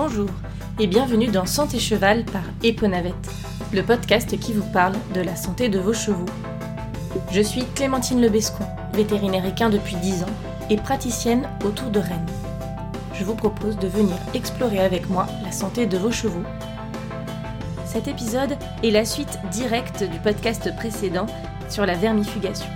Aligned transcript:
Bonjour 0.00 0.30
et 0.78 0.86
bienvenue 0.86 1.26
dans 1.26 1.44
Santé 1.44 1.80
Cheval 1.80 2.24
par 2.24 2.44
Eponavette, 2.62 3.32
le 3.72 3.82
podcast 3.82 4.38
qui 4.38 4.52
vous 4.52 4.64
parle 4.72 4.94
de 5.12 5.20
la 5.20 5.34
santé 5.34 5.68
de 5.68 5.80
vos 5.80 5.92
chevaux. 5.92 6.24
Je 7.32 7.40
suis 7.40 7.64
Clémentine 7.74 8.20
Lebescon, 8.20 8.64
vétérinaire 8.92 9.44
équin 9.44 9.70
depuis 9.70 9.96
10 9.96 10.22
ans 10.22 10.36
et 10.70 10.76
praticienne 10.76 11.48
autour 11.64 11.90
de 11.90 11.98
Rennes. 11.98 12.30
Je 13.12 13.24
vous 13.24 13.34
propose 13.34 13.76
de 13.76 13.88
venir 13.88 14.14
explorer 14.34 14.78
avec 14.78 15.10
moi 15.10 15.26
la 15.42 15.50
santé 15.50 15.86
de 15.86 15.98
vos 15.98 16.12
chevaux. 16.12 16.44
Cet 17.84 18.06
épisode 18.06 18.56
est 18.84 18.92
la 18.92 19.04
suite 19.04 19.40
directe 19.50 20.04
du 20.04 20.20
podcast 20.20 20.72
précédent 20.76 21.26
sur 21.68 21.84
la 21.84 21.94
vermifugation. 21.94 22.70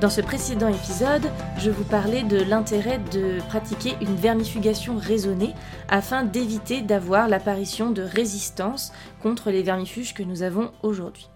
Dans 0.00 0.10
ce 0.10 0.22
précédent 0.22 0.68
épisode, 0.68 1.30
je 1.60 1.70
vous 1.70 1.84
parlais 1.84 2.22
de 2.22 2.38
l'intérêt 2.38 2.98
de 3.12 3.38
pratiquer 3.48 3.92
une 4.00 4.16
vermifugation 4.16 4.96
raisonnée 4.96 5.52
afin 5.90 6.22
d'éviter 6.22 6.80
d'avoir 6.80 7.28
l'apparition 7.28 7.90
de 7.90 8.00
résistance 8.00 8.92
contre 9.20 9.50
les 9.50 9.62
vermifuges 9.62 10.14
que 10.14 10.22
nous 10.22 10.42
avons 10.42 10.72
aujourd'hui. 10.82 11.28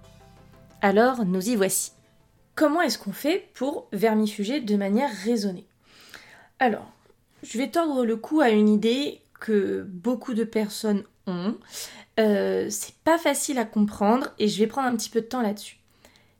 Alors, 0.80 1.26
nous 1.26 1.50
y 1.50 1.56
voici. 1.56 1.92
Comment 2.54 2.80
est-ce 2.80 2.98
qu'on 2.98 3.12
fait 3.12 3.50
pour 3.52 3.86
vermifuger 3.92 4.60
de 4.60 4.76
manière 4.76 5.10
raisonnée? 5.12 5.66
Alors, 6.58 6.90
je 7.42 7.58
vais 7.58 7.70
tordre 7.70 8.06
le 8.06 8.16
cou 8.16 8.40
à 8.40 8.48
une 8.48 8.70
idée 8.70 9.20
que 9.40 9.82
beaucoup 9.82 10.32
de 10.32 10.44
personnes 10.44 11.04
ont. 11.26 11.58
Euh, 12.18 12.68
c'est 12.70 12.96
pas 13.04 13.18
facile 13.18 13.58
à 13.58 13.66
comprendre 13.66 14.28
et 14.38 14.48
je 14.48 14.58
vais 14.58 14.68
prendre 14.68 14.88
un 14.88 14.96
petit 14.96 15.10
peu 15.10 15.20
de 15.20 15.26
temps 15.26 15.42
là-dessus. 15.42 15.80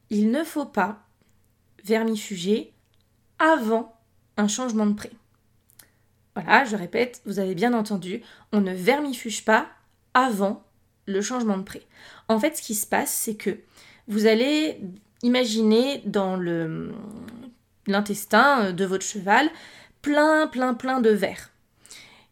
Il 0.08 0.30
ne 0.30 0.42
faut 0.42 0.64
pas 0.64 1.00
vermifuger 1.84 2.73
avant 3.38 3.96
un 4.36 4.48
changement 4.48 4.86
de 4.86 4.94
pré. 4.94 5.10
Voilà, 6.34 6.64
je 6.64 6.76
répète, 6.76 7.22
vous 7.26 7.38
avez 7.38 7.54
bien 7.54 7.72
entendu, 7.74 8.22
on 8.52 8.60
ne 8.60 8.72
vermifuge 8.72 9.44
pas 9.44 9.68
avant 10.14 10.64
le 11.06 11.20
changement 11.20 11.56
de 11.56 11.62
pré. 11.62 11.86
En 12.28 12.40
fait, 12.40 12.56
ce 12.56 12.62
qui 12.62 12.74
se 12.74 12.86
passe, 12.86 13.12
c'est 13.12 13.36
que 13.36 13.58
vous 14.08 14.26
allez 14.26 14.80
imaginer 15.22 16.02
dans 16.04 16.36
l'intestin 17.86 18.72
de 18.72 18.84
votre 18.84 19.04
cheval 19.04 19.48
plein, 20.02 20.46
plein, 20.46 20.74
plein 20.74 21.00
de 21.00 21.10
vers. 21.10 21.50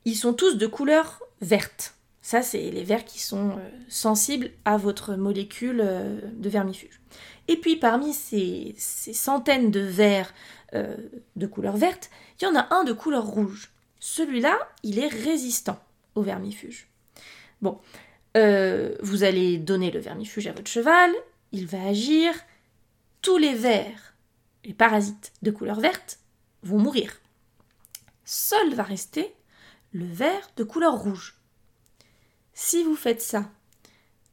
Ils 0.05 0.17
sont 0.17 0.35
tous 0.35 0.57
de 0.57 0.67
couleur 0.67 1.23
verte. 1.41 1.95
Ça, 2.23 2.43
c'est 2.43 2.71
les 2.71 2.85
vers 2.85 3.05
qui 3.05 3.21
sont 3.21 3.51
euh, 3.51 3.69
sensibles 3.89 4.51
à 4.65 4.77
votre 4.77 5.15
molécule 5.17 5.81
euh, 5.83 6.21
de 6.35 6.49
vermifuge. 6.49 7.01
Et 7.49 7.57
puis 7.57 7.77
parmi 7.77 8.13
ces, 8.13 8.75
centaines 8.79 9.71
de 9.71 9.81
vers 9.81 10.33
euh, 10.75 10.97
de 11.37 11.47
couleur 11.47 11.77
verte, 11.77 12.11
il 12.41 12.45
y 12.45 12.47
en 12.47 12.57
a 12.57 12.75
un 12.75 12.85
de 12.85 12.93
couleur 12.93 13.27
rouge. 13.27 13.71
Celui-là, 14.01 14.59
il 14.83 14.99
est 14.99 15.09
résistant 15.09 15.79
au 16.15 16.23
vermifuge. 16.23 16.89
Bon, 17.61 17.79
euh, 18.37 18.97
vous 19.01 19.23
allez 19.23 19.59
donner 19.59 19.91
le 19.91 20.01
vermifuge 20.01 20.47
à 20.47 20.53
votre 20.53 20.71
cheval, 20.71 21.13
il 21.53 21.67
va 21.67 21.85
agir, 21.85 22.35
tous 23.21 23.39
les 23.39 23.55
vers, 23.55 24.15
les 24.65 24.75
parasites 24.75 25.33
de 25.43 25.51
couleur 25.51 25.79
verte, 25.79 26.19
vont 26.63 26.79
mourir. 26.79 27.21
Seul 28.25 28.75
va 28.75 28.83
rester 28.83 29.35
le 29.93 30.07
ver 30.07 30.51
de 30.57 30.65
couleur 30.65 30.95
rouge. 30.95 31.37
Si 32.55 32.83
vous 32.83 32.97
faites 32.97 33.23
ça 33.23 33.51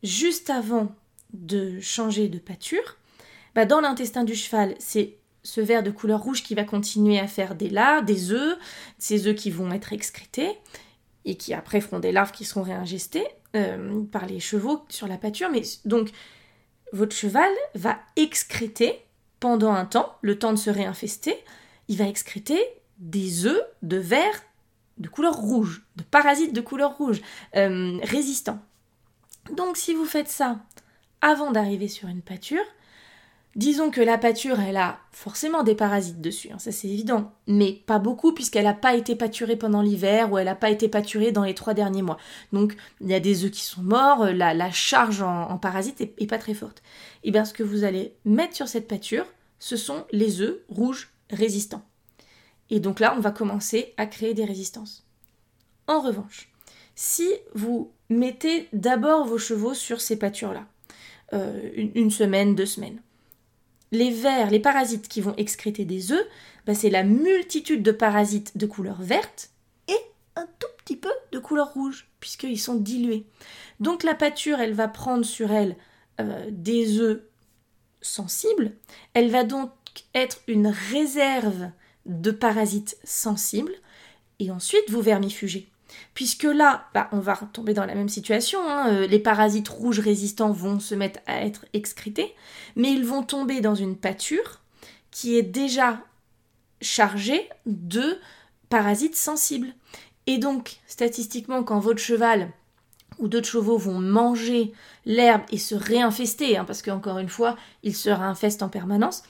juste 0.03 0.49
avant 0.49 0.95
de 1.33 1.79
changer 1.79 2.29
de 2.29 2.39
pâture, 2.39 2.97
bah, 3.55 3.65
dans 3.65 3.81
l'intestin 3.81 4.23
du 4.23 4.35
cheval, 4.35 4.75
c'est 4.79 5.18
ce 5.49 5.61
ver 5.61 5.81
de 5.81 5.89
couleur 5.89 6.21
rouge 6.21 6.43
qui 6.43 6.53
va 6.53 6.63
continuer 6.63 7.19
à 7.19 7.27
faire 7.27 7.55
des 7.55 7.69
larves, 7.69 8.05
des 8.05 8.31
œufs, 8.31 8.57
ces 8.99 9.27
œufs 9.27 9.35
qui 9.35 9.49
vont 9.49 9.71
être 9.71 9.93
excrétés 9.93 10.57
et 11.25 11.35
qui 11.35 11.55
après 11.55 11.81
feront 11.81 11.99
des 11.99 12.11
larves 12.11 12.31
qui 12.31 12.45
seront 12.45 12.61
réingestées 12.61 13.25
euh, 13.55 14.03
par 14.11 14.27
les 14.27 14.39
chevaux 14.39 14.85
sur 14.89 15.07
la 15.07 15.17
pâture. 15.17 15.49
Mais 15.51 15.63
donc, 15.85 16.11
votre 16.93 17.15
cheval 17.15 17.51
va 17.73 17.97
excréter 18.15 18.99
pendant 19.39 19.71
un 19.71 19.85
temps, 19.85 20.15
le 20.21 20.37
temps 20.37 20.53
de 20.53 20.57
se 20.57 20.69
réinfester, 20.69 21.35
il 21.87 21.97
va 21.97 22.07
excréter 22.07 22.59
des 22.99 23.47
œufs 23.47 23.61
de 23.81 23.97
ver 23.97 24.43
de 24.97 25.07
couleur 25.07 25.35
rouge, 25.35 25.83
de 25.95 26.03
parasites 26.03 26.53
de 26.53 26.61
couleur 26.61 26.97
rouge, 26.97 27.21
euh, 27.55 27.97
résistants. 28.03 28.59
Donc 29.55 29.77
si 29.77 29.93
vous 29.95 30.05
faites 30.05 30.27
ça 30.27 30.59
avant 31.21 31.51
d'arriver 31.51 31.87
sur 31.87 32.07
une 32.07 32.21
pâture, 32.21 32.63
Disons 33.59 33.91
que 33.91 33.99
la 33.99 34.17
pâture, 34.17 34.61
elle 34.61 34.77
a 34.77 34.99
forcément 35.11 35.63
des 35.63 35.75
parasites 35.75 36.21
dessus, 36.21 36.49
hein, 36.49 36.59
ça 36.59 36.71
c'est 36.71 36.87
évident, 36.87 37.33
mais 37.45 37.73
pas 37.85 37.99
beaucoup 37.99 38.31
puisqu'elle 38.31 38.63
n'a 38.63 38.73
pas 38.73 38.95
été 38.95 39.17
pâturée 39.17 39.57
pendant 39.57 39.81
l'hiver 39.81 40.31
ou 40.31 40.37
elle 40.37 40.45
n'a 40.45 40.55
pas 40.55 40.69
été 40.69 40.87
pâturée 40.87 41.33
dans 41.33 41.43
les 41.43 41.55
trois 41.55 41.73
derniers 41.73 42.01
mois. 42.01 42.15
Donc 42.53 42.77
il 43.01 43.09
y 43.09 43.13
a 43.13 43.19
des 43.19 43.43
œufs 43.43 43.51
qui 43.51 43.65
sont 43.65 43.81
morts, 43.81 44.27
la, 44.27 44.71
charge 44.71 45.21
en, 45.21 45.57
parasites 45.57 45.99
est, 45.99 46.25
pas 46.25 46.37
très 46.37 46.53
forte. 46.53 46.81
Et 47.25 47.31
bien 47.31 47.43
ce 47.43 47.51
que 47.51 47.63
vous 47.63 47.83
allez 47.83 48.13
mettre 48.23 48.55
sur 48.55 48.69
cette 48.69 48.87
pâture, 48.87 49.25
ce 49.59 49.75
sont 49.75 50.05
les 50.13 50.39
œufs 50.39 50.61
rouges 50.69 51.09
résistants. 51.29 51.83
Et 52.69 52.79
donc 52.79 53.01
là, 53.01 53.13
on 53.17 53.19
va 53.19 53.31
commencer 53.31 53.93
à 53.97 54.05
créer 54.05 54.33
des 54.33 54.45
résistances. 54.45 55.05
En 55.85 55.99
revanche, 55.99 56.49
si 56.95 57.27
vous 57.55 57.91
mettez 58.09 58.69
d'abord 58.71 59.25
vos 59.25 59.37
chevaux 59.37 59.73
sur 59.73 59.99
ces 59.99 60.17
pâtures-là, 60.17 60.65
euh, 61.33 61.69
une 61.75 62.09
semaine, 62.09 62.55
deux 62.55 62.65
semaines, 62.65 63.01
les 63.91 64.11
vers, 64.11 64.49
les 64.49 64.59
parasites 64.59 65.07
qui 65.07 65.21
vont 65.21 65.35
excréter 65.37 65.85
des 65.85 66.11
œufs, 66.11 66.25
bah, 66.65 66.75
c'est 66.75 66.89
la 66.89 67.03
multitude 67.03 67.83
de 67.83 67.91
parasites 67.91 68.57
de 68.57 68.65
couleur 68.65 69.01
verte 69.01 69.51
et 69.87 69.97
un 70.35 70.47
tout 70.59 70.67
petit 70.77 70.95
peu 70.95 71.11
de 71.31 71.39
couleur 71.39 71.73
rouge, 71.73 72.07
puisqu'ils 72.19 72.59
sont 72.59 72.75
dilués. 72.75 73.25
Donc 73.79 74.03
la 74.03 74.15
pâture, 74.15 74.59
elle 74.59 74.73
va 74.73 74.87
prendre 74.87 75.25
sur 75.25 75.51
elle 75.51 75.75
euh, 76.19 76.47
des 76.51 76.99
œufs 76.99 77.21
sensibles, 78.01 78.73
elle 79.13 79.29
va 79.29 79.43
donc 79.43 79.71
être 80.13 80.39
une 80.47 80.67
réserve 80.67 81.69
de 82.05 82.31
parasites 82.31 82.97
sensibles, 83.03 83.73
et 84.39 84.51
ensuite 84.51 84.89
vous 84.89 85.01
vermifugez. 85.01 85.69
Puisque 86.13 86.43
là, 86.43 86.87
bah, 86.93 87.09
on 87.11 87.19
va 87.19 87.35
tomber 87.53 87.73
dans 87.73 87.85
la 87.85 87.95
même 87.95 88.09
situation, 88.09 88.59
hein, 88.67 88.89
euh, 88.89 89.07
les 89.07 89.19
parasites 89.19 89.69
rouges 89.69 89.99
résistants 89.99 90.51
vont 90.51 90.79
se 90.79 90.95
mettre 90.95 91.19
à 91.27 91.43
être 91.45 91.65
excrétés, 91.73 92.33
mais 92.75 92.91
ils 92.91 93.05
vont 93.05 93.23
tomber 93.23 93.61
dans 93.61 93.75
une 93.75 93.95
pâture 93.95 94.61
qui 95.11 95.37
est 95.37 95.43
déjà 95.43 96.01
chargée 96.81 97.49
de 97.65 98.19
parasites 98.69 99.15
sensibles. 99.15 99.73
Et 100.27 100.37
donc, 100.37 100.79
statistiquement, 100.87 101.63
quand 101.63 101.79
votre 101.79 101.99
cheval 101.99 102.51
ou 103.17 103.27
d'autres 103.27 103.47
chevaux 103.47 103.77
vont 103.77 103.99
manger 103.99 104.71
l'herbe 105.05 105.41
et 105.51 105.57
se 105.57 105.75
réinfester, 105.75 106.57
hein, 106.57 106.65
parce 106.65 106.81
qu'encore 106.81 107.19
une 107.19 107.29
fois, 107.29 107.57
ils 107.83 107.95
se 107.95 108.09
réinfestent 108.09 108.63
en 108.63 108.69
permanence, 108.69 109.23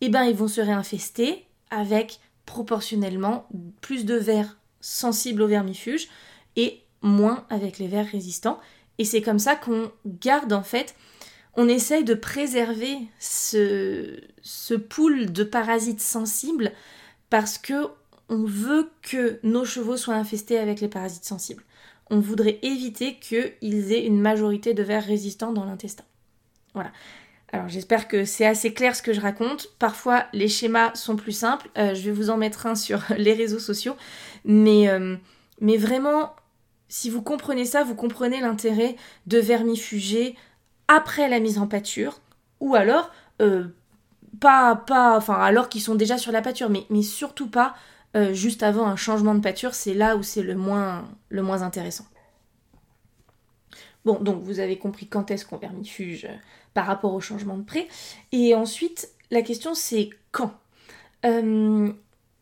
eh 0.00 0.08
ben 0.08 0.24
ils 0.24 0.36
vont 0.36 0.48
se 0.48 0.60
réinfester 0.60 1.44
avec 1.70 2.20
proportionnellement 2.44 3.48
plus 3.80 4.04
de 4.04 4.14
vers 4.14 4.56
sensibles 4.80 5.42
aux 5.42 5.48
vermifuges 5.48 6.08
et 6.56 6.82
moins 7.02 7.46
avec 7.50 7.78
les 7.78 7.88
vers 7.88 8.06
résistants. 8.06 8.58
Et 8.98 9.04
c'est 9.04 9.22
comme 9.22 9.38
ça 9.38 9.56
qu'on 9.56 9.90
garde 10.06 10.52
en 10.52 10.62
fait, 10.62 10.94
on 11.54 11.68
essaye 11.68 12.04
de 12.04 12.14
préserver 12.14 12.98
ce, 13.18 14.20
ce 14.42 14.74
pool 14.74 15.32
de 15.32 15.44
parasites 15.44 16.00
sensibles 16.00 16.72
parce 17.30 17.58
que 17.58 17.88
on 18.28 18.44
veut 18.44 18.90
que 19.02 19.38
nos 19.42 19.64
chevaux 19.64 19.96
soient 19.96 20.14
infestés 20.14 20.58
avec 20.58 20.80
les 20.80 20.88
parasites 20.88 21.24
sensibles. 21.24 21.62
On 22.10 22.20
voudrait 22.20 22.58
éviter 22.62 23.16
qu'ils 23.16 23.92
aient 23.92 24.04
une 24.04 24.20
majorité 24.20 24.74
de 24.74 24.82
vers 24.82 25.04
résistants 25.04 25.52
dans 25.52 25.64
l'intestin. 25.64 26.04
Voilà. 26.74 26.92
Alors 27.52 27.68
j'espère 27.68 28.08
que 28.08 28.24
c'est 28.24 28.46
assez 28.46 28.74
clair 28.74 28.96
ce 28.96 29.02
que 29.02 29.12
je 29.12 29.20
raconte. 29.20 29.68
Parfois 29.78 30.26
les 30.32 30.48
schémas 30.48 30.94
sont 30.94 31.16
plus 31.16 31.32
simples. 31.32 31.68
Euh, 31.78 31.94
je 31.94 32.02
vais 32.02 32.12
vous 32.12 32.30
en 32.30 32.36
mettre 32.36 32.66
un 32.66 32.74
sur 32.74 33.02
les 33.16 33.34
réseaux 33.34 33.58
sociaux. 33.58 33.96
Mais, 34.44 34.88
euh, 34.88 35.16
mais 35.60 35.76
vraiment, 35.76 36.34
si 36.88 37.10
vous 37.10 37.22
comprenez 37.22 37.64
ça, 37.64 37.84
vous 37.84 37.94
comprenez 37.94 38.40
l'intérêt 38.40 38.96
de 39.26 39.38
vermifuger 39.38 40.36
après 40.88 41.28
la 41.28 41.40
mise 41.40 41.58
en 41.58 41.66
pâture. 41.66 42.20
Ou 42.60 42.74
alors, 42.74 43.10
euh, 43.42 43.64
pas, 44.40 44.74
pas, 44.74 45.16
enfin 45.16 45.34
alors 45.34 45.68
qu'ils 45.68 45.82
sont 45.82 45.94
déjà 45.94 46.18
sur 46.18 46.32
la 46.32 46.42
pâture, 46.42 46.70
mais, 46.70 46.84
mais 46.90 47.02
surtout 47.02 47.48
pas 47.48 47.74
juste 48.32 48.62
avant 48.62 48.86
un 48.86 48.96
changement 48.96 49.34
de 49.34 49.40
pâture. 49.40 49.74
C'est 49.74 49.92
là 49.92 50.16
où 50.16 50.22
c'est 50.22 50.42
le 50.42 50.54
moins, 50.54 51.06
le 51.28 51.42
moins 51.42 51.60
intéressant. 51.60 52.06
Bon, 54.06 54.18
donc 54.20 54.42
vous 54.42 54.58
avez 54.58 54.78
compris 54.78 55.06
quand 55.06 55.30
est-ce 55.30 55.44
qu'on 55.44 55.58
vermifuge 55.58 56.26
par 56.76 56.84
rapport 56.84 57.14
au 57.14 57.20
changement 57.20 57.56
de 57.56 57.62
pré. 57.62 57.88
Et 58.32 58.54
ensuite, 58.54 59.08
la 59.30 59.40
question 59.40 59.74
c'est 59.74 60.10
quand 60.30 60.52
euh, 61.24 61.90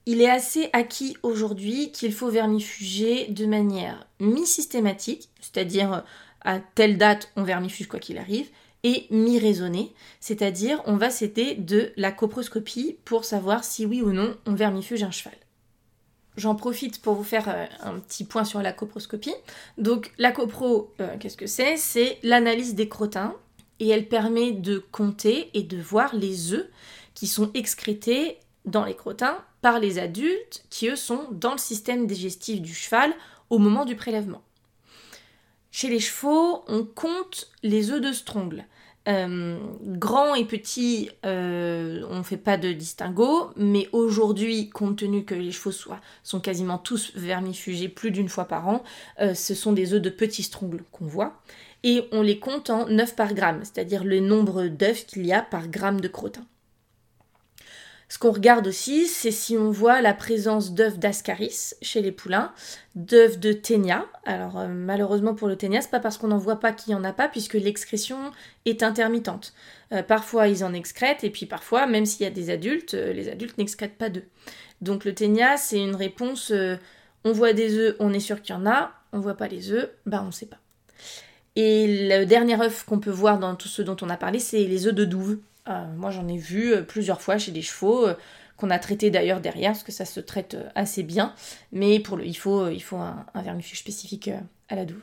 Il 0.07 0.21
est 0.21 0.29
assez 0.29 0.71
acquis 0.73 1.17
aujourd'hui 1.23 1.93
qu'il 1.93 2.13
faut 2.13 2.31
vermifuger 2.31 3.29
de 3.29 3.47
manière 3.47 4.09
mi-systématique, 4.19 5.29
c'est-à-dire 5.41 5.93
euh, 5.93 6.01
à 6.41 6.59
telle 6.59 6.99
date 6.99 7.31
on 7.37 7.45
vermifuge 7.45 7.87
quoi 7.87 8.01
qu'il 8.01 8.19
arrive, 8.19 8.49
et 8.83 9.07
mi-raisonnée, 9.11 9.95
c'est-à-dire 10.19 10.83
on 10.85 10.97
va 10.97 11.11
s'aider 11.11 11.55
de 11.55 11.93
la 11.97 12.11
coproscopie 12.11 12.99
pour 13.05 13.25
savoir 13.25 13.63
si 13.63 13.87
oui 13.87 14.03
ou 14.03 14.11
non 14.11 14.35
on 14.47 14.55
vermifuge 14.55 15.05
un 15.05 15.13
cheval. 15.13 15.39
j'en 16.37 16.57
profite 16.57 17.01
pour 17.01 17.15
vous 17.15 17.23
faire 17.23 17.49
euh, 17.49 17.67
un 17.85 18.01
petit 18.01 18.25
point 18.25 18.45
sur 18.45 18.61
la 18.63 18.73
coproscopie. 18.73 19.37
Donc 19.79 20.11
la 20.19 20.33
copro, 20.33 20.93
qu'est-ce 21.21 21.37
que 21.37 21.47
c'est? 21.47 21.77
C'est 21.77 22.19
l'analyse 22.25 22.75
des 22.75 22.89
crottins 22.89 23.37
et 23.85 23.91
elle 23.91 24.09
permet 24.09 24.53
de 24.53 24.79
compter 24.79 25.51
et 25.53 25.63
de 25.63 25.77
voir 25.77 26.17
les 26.17 26.55
œufs 26.55 26.67
qui 27.13 27.27
sont 27.27 27.51
excrétés 27.53 28.39
dans 28.65 28.87
les 28.87 28.97
crottins 28.97 29.45
par 29.61 29.79
les 29.79 29.99
adultes 29.99 30.65
qui 30.71 30.89
eux 30.89 30.97
sont 30.97 31.29
dans 31.33 31.53
le 31.53 31.59
système 31.59 32.07
digestif 32.07 32.63
du 32.63 32.75
cheval 32.75 33.13
au 33.51 33.59
moment 33.59 33.85
du 33.85 33.95
prélèvement. 33.95 34.43
Chez 35.71 35.89
les 35.89 36.01
chevaux, 36.01 36.65
on 36.67 36.85
compte 36.85 37.51
les 37.63 37.91
œufs 37.91 38.01
de 38.01 38.13
strongle. 38.13 38.65
Euh, 39.07 39.59
grands 39.83 40.35
et 40.35 40.47
petits, 40.47 41.11
euh, 41.27 42.03
on 42.09 42.19
ne 42.19 42.23
fait 42.23 42.39
pas 42.39 42.57
de 42.57 42.73
distinguo, 42.73 43.51
mais 43.57 43.89
aujourd'hui, 43.93 44.71
compte 44.71 44.97
tenu 44.99 45.25
que 45.25 45.35
les 45.35 45.53
chevaux 45.53 45.73
sont 46.23 46.41
quasiment 46.41 46.79
tous 46.79 47.13
vermifugés 47.15 47.89
plus 47.89 48.11
d'une 48.11 48.31
fois 48.31 48.47
par 48.47 48.67
an, 48.67 48.83
euh, 49.21 49.35
ce 49.35 49.55
sont 49.55 49.73
des 49.73 49.93
œufs 49.93 50.01
de 50.01 50.11
petits 50.11 50.43
strongles 50.43 50.85
qu'on 50.91 51.07
voit, 51.07 51.35
et 51.83 52.09
on 52.13 52.23
les 52.23 52.39
compte 52.39 52.71
en 52.71 52.89
9 52.89 53.15
par 53.15 53.35
gramme, 53.35 53.61
c'est-à-dire 53.63 54.05
le 54.05 54.21
nombre 54.21 54.69
d'œufs 54.69 55.05
qu'il 55.05 55.27
y 55.27 55.35
a 55.35 55.43
par 55.43 55.69
gramme 55.69 56.01
de 56.01 56.09
crottin. 56.09 56.47
Ce 58.15 58.19
qu'on 58.21 58.31
regarde 58.31 58.69
aussi, 58.69 59.09
c'est 59.09 59.33
si 59.33 59.59
on 59.59 59.73
voit 59.73 60.01
la 60.01 60.15
présence 60.15 60.73
d'œufs 60.73 61.01
d'ascaris 61.01 61.73
chez 61.83 62.01
les 62.01 62.13
poulains, 62.13 62.53
d'œufs 62.95 63.41
de 63.41 63.53
ténia. 63.53 64.07
Alors 64.25 64.57
euh, 64.57 64.69
malheureusement 64.69 65.35
pour 65.35 65.49
le 65.49 65.57
ténia, 65.57 65.81
c'est 65.81 65.91
pas 65.91 65.99
parce 65.99 66.17
qu'on 66.17 66.29
n'en 66.29 66.39
voit 66.39 66.61
pas 66.61 66.71
qu'il 66.71 66.95
n'y 66.95 67.01
en 67.01 67.03
a 67.03 67.13
pas, 67.13 67.29
puisque 67.29 67.55
l'excrétion 67.55 68.31
est 68.67 68.85
intermittente. 68.85 69.53
Euh, 69.91 70.05
parfois 70.05 70.47
ils 70.47 70.63
en 70.63 70.73
excrètent, 70.75 71.25
et 71.25 71.31
puis 71.31 71.47
parfois, 71.47 71.89
même 71.89 72.07
s'il 72.07 72.23
y 72.23 72.27
a 72.27 72.31
des 72.31 72.51
adultes, 72.51 72.95
euh, 72.95 73.13
les 73.13 73.29
adultes 73.29 73.59
n'excrètent 73.59 73.99
pas 73.99 74.11
d'œufs. 74.11 74.23
Donc 74.81 75.05
le 75.05 75.13
ténia, 75.13 75.57
c'est 75.57 75.81
une 75.81 75.97
réponse, 75.97 76.53
on 77.25 77.33
voit 77.33 77.53
des 77.53 77.77
œufs, 77.79 77.97
on 77.99 78.13
est 78.13 78.21
sûr 78.21 78.43
qu'il 78.43 78.55
y 78.55 78.59
en 78.59 78.65
a, 78.65 78.93
on 79.13 79.19
voit 79.19 79.37
pas 79.37 79.49
les 79.49 79.73
œufs, 79.73 79.91
bah 80.07 80.23
on 80.25 80.31
sait 80.31 80.47
pas. 80.47 80.59
Et 81.57 82.09
le 82.17 82.27
dernier 82.27 82.63
œuf 82.63 82.85
qu'on 82.85 83.01
peut 83.01 83.11
voir 83.11 83.41
dans 83.41 83.57
tout 83.57 83.67
ce 83.67 83.83
dont 83.83 83.97
on 84.03 84.09
a 84.09 84.17
parlé, 84.17 84.39
c'est 84.39 84.63
les 84.63 84.87
œufs 84.87 84.95
de 84.95 85.05
douve. 85.05 85.39
Euh, 85.69 85.87
moi, 85.97 86.11
j'en 86.11 86.29
ai 86.29 86.37
vu 86.37 86.73
euh, 86.73 86.83
plusieurs 86.83 87.21
fois 87.21 87.39
chez 87.39 87.53
des 87.53 87.63
chevaux, 87.63 88.07
euh, 88.07 88.15
qu'on 88.57 88.71
a 88.71 88.79
traité 88.79 89.11
d'ailleurs 89.11 89.41
derrière, 89.41 89.73
parce 89.73 89.83
que 89.83 89.93
ça 89.93 90.05
se 90.05 90.21
traite 90.21 90.57
assez 90.75 91.03
bien. 91.03 91.35
Mais 91.73 91.99
pour 92.01 92.17
le, 92.17 92.27
il 92.27 92.35
faut, 92.35 92.69
faut 92.81 92.97
un, 92.97 93.27
vermifuge 93.35 93.81
spécifique 93.81 94.31
à 94.69 94.77
la 94.77 94.85
douve. 94.85 95.03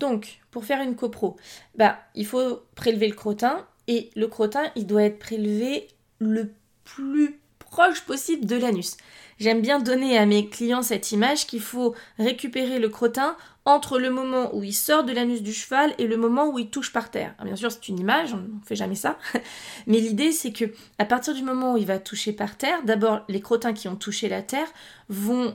Donc, 0.00 0.40
pour 0.50 0.64
faire 0.64 0.80
une 0.80 0.96
copro, 0.96 1.36
bah, 1.76 1.98
il 2.14 2.26
faut 2.26 2.62
prélever 2.74 3.08
le 3.08 3.14
crottin, 3.14 3.66
et 3.86 4.10
le 4.16 4.26
crottin, 4.28 4.70
il 4.76 4.86
doit 4.86 5.02
être 5.04 5.18
prélevé 5.18 5.88
le 6.18 6.52
plus 6.84 7.40
proche 7.58 8.00
possible 8.02 8.46
de 8.46 8.56
l'anus. 8.56 8.96
J'aime 9.38 9.62
bien 9.62 9.78
donner 9.78 10.18
à 10.18 10.26
mes 10.26 10.48
clients 10.48 10.82
cette 10.82 11.12
image 11.12 11.46
qu'il 11.46 11.60
faut 11.60 11.94
récupérer 12.18 12.78
le 12.78 12.88
crottin 12.88 13.36
entre 13.64 13.98
le 13.98 14.10
moment 14.10 14.54
où 14.54 14.64
il 14.64 14.72
sort 14.72 15.04
de 15.04 15.12
l'anus 15.12 15.42
du 15.42 15.52
cheval 15.52 15.94
et 15.98 16.06
le 16.06 16.16
moment 16.16 16.48
où 16.48 16.58
il 16.58 16.70
touche 16.70 16.92
par 16.92 17.10
terre. 17.10 17.34
bien 17.44 17.56
sûr, 17.56 17.70
c'est 17.70 17.88
une 17.88 17.98
image, 17.98 18.32
on 18.32 18.38
ne 18.38 18.64
fait 18.64 18.76
jamais 18.76 18.94
ça, 18.94 19.18
mais 19.86 19.98
l'idée 19.98 20.32
c'est 20.32 20.52
que 20.52 20.64
à 20.98 21.04
partir 21.04 21.34
du 21.34 21.42
moment 21.42 21.74
où 21.74 21.76
il 21.76 21.86
va 21.86 21.98
toucher 21.98 22.32
par 22.32 22.56
terre, 22.56 22.82
d'abord 22.84 23.20
les 23.28 23.40
crottins 23.40 23.72
qui 23.72 23.88
ont 23.88 23.96
touché 23.96 24.28
la 24.28 24.42
terre 24.42 24.68
vont 25.08 25.54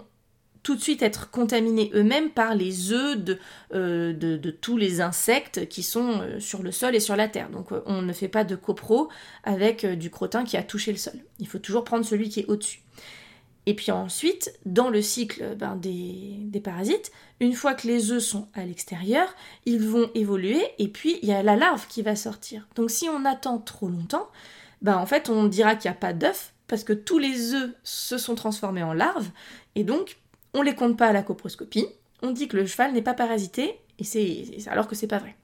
tout 0.66 0.76
de 0.76 0.82
suite 0.82 1.04
être 1.04 1.30
contaminés 1.30 1.92
eux-mêmes 1.94 2.32
par 2.32 2.56
les 2.56 2.92
œufs 2.92 3.18
de, 3.18 3.38
euh, 3.76 4.14
de, 4.14 4.50
tous 4.50 4.78
les 4.78 5.00
insectes 5.00 5.70
qui 5.70 5.84
sont 5.84 6.22
euh, 6.22 6.40
sur 6.40 6.64
le 6.64 6.72
sol 6.72 6.96
et 6.96 7.00
sur 7.00 7.16
la 7.16 7.28
terre. 7.28 7.52
Donc 7.52 7.72
euh, 7.72 7.84
on 7.86 8.02
ne 8.02 8.12
fait 8.12 8.28
pas 8.28 8.44
de 8.44 8.56
copro 8.56 9.10
avec 9.44 9.86
du 9.86 10.10
crottin 10.10 10.44
qui 10.44 10.58
a 10.58 10.64
touché 10.64 10.92
le 10.92 10.98
sol. 10.98 11.14
Il 11.38 11.48
faut 11.48 11.60
toujours 11.60 11.84
prendre 11.84 12.04
celui 12.04 12.30
qui 12.30 12.40
est 12.40 12.48
au-dessus. 12.48 12.82
Et 13.66 13.74
puis 13.74 13.92
ensuite, 13.92 14.58
dans 14.66 14.90
le 14.90 15.02
cycle 15.02 15.56
ben, 15.56 15.76
des, 15.76 16.62
parasites, 16.64 17.12
une 17.40 17.54
fois 17.54 17.74
que 17.74 17.88
les 17.88 18.12
œufs 18.12 18.24
sont 18.24 18.48
à 18.54 18.64
l'extérieur, 18.64 19.34
ils 19.66 19.82
vont 19.82 20.10
évoluer 20.14 20.62
et 20.78 20.88
puis 20.88 21.18
il 21.22 21.30
y 21.30 21.34
a 21.34 21.44
la 21.44 21.56
larve 21.56 21.88
qui 21.88 22.02
va 22.02 22.16
sortir. 22.16 22.68
Donc 22.76 22.92
si 22.92 23.10
on 23.10 23.26
attend 23.26 23.58
trop 23.58 23.88
longtemps, 23.88 24.30
ben, 24.82 24.98
en 24.98 25.06
fait 25.06 25.30
on 25.30 25.46
dira 25.46 25.76
qu'il 25.76 25.90
n'y 25.90 25.98
a 25.98 26.00
pas 26.00 26.14
d'œufs 26.14 26.54
parce 26.68 26.84
que 26.84 26.94
tous 26.94 27.20
les 27.20 27.54
œufs 27.54 27.72
se 27.84 28.18
sont 28.18 28.36
transformés 28.36 28.84
en 28.84 28.94
larves 28.94 29.30
et 29.76 29.84
donc 29.84 30.18
on 30.54 30.62
les 30.62 30.76
compte 30.76 30.98
pas 30.98 31.08
à 31.08 31.14
la 31.14 31.24
coproscopie. 31.24 31.88
On 32.22 32.32
dit 32.32 32.48
que 32.48 32.58
le 32.58 32.66
cheval 32.66 32.94
n'est 32.94 33.02
pas 33.02 33.14
parasité 33.14 33.80
et 34.00 34.04
c'est 34.04 34.68
alors 34.68 34.88
que 34.88 34.96
c'est 34.96 35.08
pas 35.08 35.20
vrai. 35.20 35.36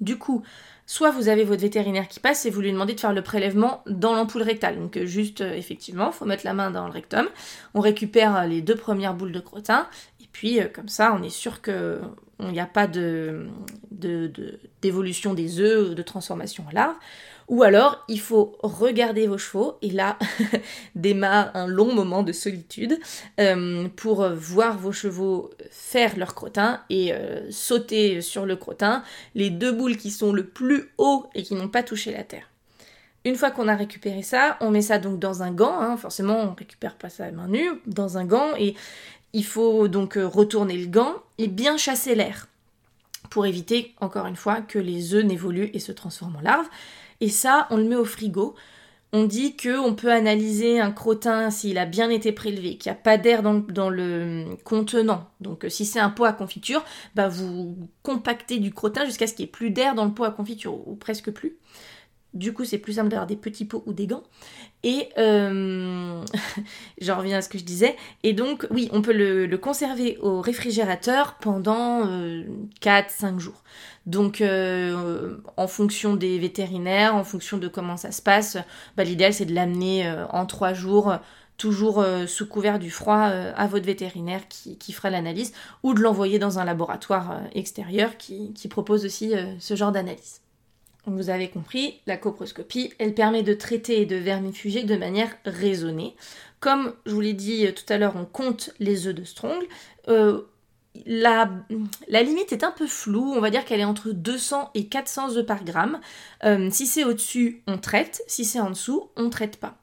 Du 0.00 0.18
coup, 0.18 0.42
soit 0.86 1.10
vous 1.10 1.28
avez 1.28 1.44
votre 1.44 1.60
vétérinaire 1.60 2.08
qui 2.08 2.18
passe 2.18 2.46
et 2.46 2.50
vous 2.50 2.60
lui 2.60 2.72
demandez 2.72 2.94
de 2.94 3.00
faire 3.00 3.12
le 3.12 3.22
prélèvement 3.22 3.84
dans 3.86 4.14
l'ampoule 4.14 4.42
rectale. 4.42 4.78
Donc 4.78 4.96
euh, 4.96 5.06
juste, 5.06 5.42
euh, 5.42 5.52
effectivement, 5.52 6.08
il 6.08 6.14
faut 6.14 6.24
mettre 6.24 6.44
la 6.44 6.54
main 6.54 6.70
dans 6.70 6.86
le 6.86 6.92
rectum. 6.92 7.28
On 7.74 7.80
récupère 7.80 8.36
euh, 8.36 8.46
les 8.46 8.62
deux 8.62 8.74
premières 8.74 9.14
boules 9.14 9.32
de 9.32 9.40
crottin. 9.40 9.86
Et 10.20 10.26
puis, 10.32 10.60
comme 10.74 10.88
ça, 10.88 11.14
on 11.18 11.22
est 11.22 11.30
sûr 11.30 11.62
qu'il 11.62 12.00
n'y 12.40 12.60
a 12.60 12.66
pas 12.66 12.86
d'évolution 12.86 15.30
de, 15.32 15.36
des 15.36 15.60
œufs, 15.60 15.94
de 15.94 16.02
transformation 16.02 16.64
en 16.68 16.72
larves. 16.72 16.96
Ou 17.48 17.62
alors, 17.62 18.04
il 18.08 18.20
faut 18.20 18.56
regarder 18.62 19.26
vos 19.26 19.38
chevaux, 19.38 19.78
et 19.80 19.90
là 19.90 20.18
démarre 20.94 21.50
un 21.54 21.66
long 21.66 21.94
moment 21.94 22.22
de 22.22 22.32
solitude 22.32 22.98
euh, 23.40 23.88
pour 23.96 24.28
voir 24.28 24.76
vos 24.76 24.92
chevaux 24.92 25.50
faire 25.70 26.16
leur 26.18 26.34
crottin 26.34 26.82
et 26.90 27.12
euh, 27.14 27.50
sauter 27.50 28.20
sur 28.20 28.44
le 28.44 28.56
crottin, 28.56 29.02
les 29.34 29.48
deux 29.48 29.72
boules 29.72 29.96
qui 29.96 30.10
sont 30.10 30.32
le 30.32 30.44
plus 30.44 30.90
haut 30.98 31.26
et 31.34 31.42
qui 31.42 31.54
n'ont 31.54 31.68
pas 31.68 31.82
touché 31.82 32.12
la 32.12 32.22
terre. 32.22 32.50
Une 33.24 33.34
fois 33.34 33.50
qu'on 33.50 33.68
a 33.68 33.74
récupéré 33.74 34.22
ça, 34.22 34.56
on 34.60 34.70
met 34.70 34.82
ça 34.82 34.98
donc 34.98 35.18
dans 35.18 35.42
un 35.42 35.50
gant, 35.50 35.80
hein. 35.80 35.96
forcément 35.96 36.38
on 36.40 36.54
récupère 36.54 36.96
pas 36.96 37.08
ça 37.08 37.24
à 37.24 37.30
main 37.30 37.48
nue, 37.48 37.70
dans 37.86 38.16
un 38.18 38.24
gant, 38.24 38.54
et 38.58 38.74
il 39.32 39.44
faut 39.44 39.88
donc 39.88 40.16
euh, 40.16 40.26
retourner 40.26 40.76
le 40.76 40.86
gant 40.86 41.14
et 41.38 41.48
bien 41.48 41.76
chasser 41.76 42.14
l'air 42.14 42.46
pour 43.30 43.46
éviter, 43.46 43.94
encore 44.00 44.26
une 44.26 44.36
fois, 44.36 44.60
que 44.60 44.78
les 44.78 45.14
œufs 45.14 45.24
n'évoluent 45.24 45.70
et 45.74 45.80
se 45.80 45.92
transforment 45.92 46.36
en 46.36 46.40
larves. 46.40 46.68
Et 47.20 47.28
ça, 47.28 47.66
on 47.70 47.76
le 47.76 47.84
met 47.84 47.96
au 47.96 48.04
frigo. 48.04 48.54
On 49.12 49.24
dit 49.24 49.56
qu'on 49.56 49.94
peut 49.94 50.12
analyser 50.12 50.80
un 50.80 50.92
crottin 50.92 51.50
s'il 51.50 51.78
a 51.78 51.86
bien 51.86 52.10
été 52.10 52.30
prélevé, 52.30 52.76
qu'il 52.76 52.92
n'y 52.92 52.98
a 52.98 53.00
pas 53.00 53.16
d'air 53.16 53.42
dans, 53.42 53.88
le 53.88 54.54
contenant. 54.64 55.30
Donc 55.40 55.64
si 55.70 55.86
c'est 55.86 55.98
un 55.98 56.10
pot 56.10 56.24
à 56.26 56.34
confiture, 56.34 56.84
bah 57.14 57.28
vous 57.28 57.88
compactez 58.02 58.58
du 58.58 58.70
crottin 58.70 59.06
jusqu'à 59.06 59.26
ce 59.26 59.32
qu'il 59.32 59.44
n'y 59.44 59.48
ait 59.48 59.52
plus 59.52 59.70
d'air 59.70 59.94
dans 59.94 60.04
le 60.04 60.12
pot 60.12 60.24
à 60.24 60.30
confiture, 60.30 60.86
ou 60.86 60.94
presque 60.94 61.30
plus. 61.30 61.56
Du 62.34 62.52
coup, 62.52 62.64
c'est 62.64 62.78
plus 62.78 62.94
simple 62.94 63.08
d'avoir 63.08 63.26
des 63.26 63.36
petits 63.36 63.64
pots 63.64 63.82
ou 63.86 63.94
des 63.94 64.06
gants. 64.06 64.22
Et 64.82 65.08
euh, 65.16 66.22
j'en 67.00 67.18
reviens 67.18 67.38
à 67.38 67.42
ce 67.42 67.48
que 67.48 67.58
je 67.58 67.64
disais. 67.64 67.96
Et 68.22 68.34
donc, 68.34 68.66
oui, 68.70 68.88
on 68.92 69.00
peut 69.00 69.12
le, 69.12 69.56
conserver 69.56 70.18
au 70.18 70.42
réfrigérateur 70.42 71.36
pendant 71.40 72.04
4-5 72.04 72.06
euh, 72.10 73.38
jours. 73.38 73.62
Donc, 74.06 74.40
euh, 74.40 75.38
en 75.56 75.66
fonction 75.66 76.16
des 76.16 76.38
vétérinaires, 76.38 77.14
en 77.14 77.24
fonction 77.24 77.56
de 77.56 77.66
comment 77.66 77.96
ça 77.96 78.12
se 78.12 78.20
passe, 78.20 78.58
bah, 78.96 79.04
l'idéal 79.04 79.32
c'est 79.32 79.46
de 79.46 79.54
l'amener 79.54 80.10
en 80.30 80.46
3 80.46 80.74
jours 80.74 81.14
toujours 81.56 82.04
sous 82.28 82.46
couvert 82.46 82.78
du 82.78 82.90
froid 82.90 83.16
à 83.16 83.66
votre 83.66 83.84
vétérinaire 83.84 84.42
qui, 84.48 84.92
fera 84.92 85.10
l'analyse, 85.10 85.52
ou 85.82 85.92
de 85.92 86.00
l'envoyer 86.00 86.38
dans 86.38 86.60
un 86.60 86.64
laboratoire 86.64 87.40
extérieur 87.52 88.16
qui 88.16 88.68
propose 88.70 89.04
aussi 89.04 89.32
ce 89.58 89.74
genre 89.74 89.90
d'analyse. 89.92 90.40
Vous 91.10 91.30
avez 91.30 91.48
compris, 91.48 92.00
la 92.06 92.16
coproscopie, 92.16 92.92
elle 92.98 93.14
permet 93.14 93.42
de 93.42 93.54
traiter 93.54 94.02
et 94.02 94.06
de 94.06 94.16
vermifuger 94.16 94.82
de 94.82 94.96
manière 94.96 95.34
raisonnée. 95.44 96.14
Comme 96.60 96.92
je 97.06 97.12
vous 97.12 97.20
l'ai 97.20 97.34
dit 97.34 97.66
tout 97.74 97.90
à 97.92 97.98
l'heure, 97.98 98.16
on 98.16 98.24
compte 98.24 98.70
les 98.78 99.06
œufs 99.06 99.14
de 99.14 99.24
Strong. 99.24 99.62
Euh, 100.08 100.42
la, 101.06 101.50
limite 102.08 102.52
est 102.52 102.64
un 102.64 102.70
peu 102.70 102.86
floue, 102.86 103.32
on 103.34 103.40
va 103.40 103.50
dire 103.50 103.64
qu'elle 103.64 103.80
est 103.80 103.84
entre 103.84 104.10
200 104.10 104.70
et 104.74 104.86
400 104.86 105.36
œufs 105.36 105.46
par 105.46 105.64
gramme. 105.64 106.00
Euh, 106.44 106.68
si 106.70 106.86
c'est 106.86 107.04
au-dessus, 107.04 107.62
on 107.66 107.78
traite, 107.78 108.22
si 108.26 108.44
c'est 108.44 108.60
en 108.60 108.70
dessous, 108.70 109.10
on 109.16 109.24
ne 109.24 109.30
traite 109.30 109.58
pas. 109.58 109.78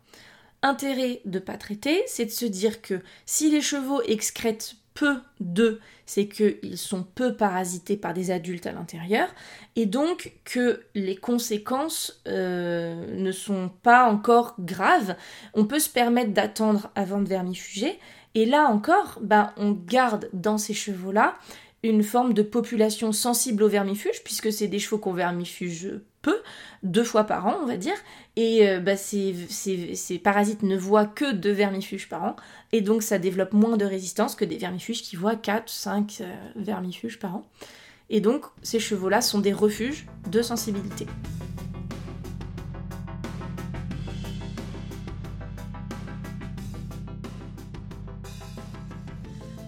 Intérêt 0.62 1.22
de 1.26 1.40
ne 1.40 1.44
pas 1.44 1.58
traiter, 1.58 2.04
c'est 2.08 2.26
de 2.26 2.32
se 2.32 2.46
dire 2.46 2.82
que 2.82 3.02
si 3.26 3.50
les 3.50 3.62
chevaux 3.62 4.02
excrètent 4.04 4.76
peu 4.94 5.16
d'eux, 5.40 5.80
c'est 6.06 6.28
qu'ils 6.28 6.78
sont 6.78 7.04
peu 7.04 7.36
parasités 7.36 7.98
par 7.98 8.14
des 8.14 8.32
adultes 8.32 8.68
à 8.68 8.72
l'intérieur, 8.72 9.28
et 9.76 9.86
donc 9.86 10.34
que 10.44 10.84
les 10.94 11.16
conséquences 11.16 12.22
euh, 12.28 13.16
ne 13.16 13.32
sont 13.32 13.72
pas 13.84 14.06
encore 14.06 14.56
graves. 14.60 15.16
On 15.54 15.66
peut 15.66 15.80
se 15.80 15.90
permettre 15.90 16.32
d'attendre 16.32 16.90
avant 16.96 17.22
de 17.22 17.28
vermifuger, 17.28 18.00
et 18.36 18.46
là 18.46 18.68
encore, 18.68 19.20
bah, 19.22 19.54
on 19.58 19.72
garde 19.72 20.30
dans 20.34 20.58
ces 20.58 20.74
chevaux-là 20.74 21.36
une 21.88 22.04
forme 22.04 22.34
de 22.34 22.42
population 22.42 23.12
sensible 23.12 23.64
au 23.64 23.68
vermifuge, 23.68 24.24
puisque 24.24 24.52
c'est 24.52 24.68
des 24.68 24.80
chevaux 24.80 24.98
qu'on 24.98 25.14
vermifuge 25.14 26.00
peu, 26.22 26.38
deux 26.84 27.04
fois 27.04 27.24
par 27.24 27.46
an, 27.46 27.58
on 27.62 27.66
va 27.66 27.78
dire, 27.78 27.96
et 28.36 28.68
euh, 28.68 28.80
bah, 28.80 28.98
ces, 28.98 29.36
parasites 30.24 30.64
ne 30.64 30.76
voient 30.76 31.06
que 31.06 31.34
deux 31.34 31.52
vermifuges 31.52 32.10
par 32.10 32.24
an, 32.24 32.36
et 32.72 32.82
donc 32.82 33.04
ça 33.04 33.20
développe 33.20 33.54
moins 33.54 33.78
de 33.78 33.86
résistance 33.86 34.36
que 34.36 34.46
des 34.46 34.58
vermifuges 34.58 35.04
qui 35.04 35.16
voient 35.16 35.36
4, 35.36 35.70
5 35.70 36.18
euh, 36.22 36.36
vermifuges 36.56 37.20
par 37.20 37.36
an. 37.36 37.46
Et 38.10 38.22
donc 38.22 38.46
ces 38.62 38.80
chevaux-là 38.80 39.22
sont 39.22 39.40
des 39.40 39.54
refuges 39.54 40.06
de 40.30 40.42
sensibilité. 40.42 41.08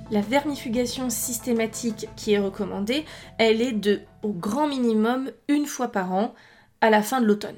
La 0.09 0.21
vermifugation 0.21 1.09
systématique 1.09 2.07
qui 2.15 2.31
est 2.31 2.39
recommandée, 2.39 3.03
elle 3.37 3.61
est 3.61 3.73
de 3.73 3.99
au 4.23 4.31
grand 4.31 4.67
minimum 4.67 5.31
une 5.49 5.65
fois 5.65 5.89
par 5.89 6.13
an 6.13 6.33
à 6.79 6.89
la 6.89 7.01
fin 7.01 7.19
de 7.19 7.25
l'automne. 7.25 7.57